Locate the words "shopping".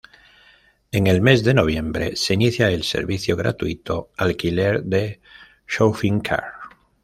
5.67-6.21